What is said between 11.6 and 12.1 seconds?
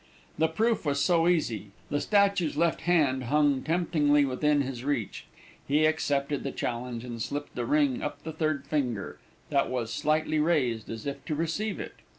it.